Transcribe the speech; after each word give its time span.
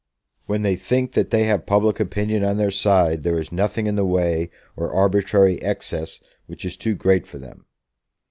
"When 0.47 0.63
they 0.63 0.75
think 0.77 1.11
that 1.11 1.29
they 1.29 1.43
have 1.43 1.67
public 1.67 1.99
opinion 1.99 2.43
on 2.43 2.57
their 2.57 2.71
side, 2.71 3.21
there 3.21 3.37
is 3.37 3.51
nothing 3.51 3.85
in 3.85 3.97
the 3.97 4.03
way 4.03 4.49
or 4.75 4.91
arbitrary 4.91 5.61
excess 5.61 6.19
which 6.47 6.65
is 6.65 6.75
too 6.75 6.95
great 6.95 7.27
for 7.27 7.37
them." 7.37 7.65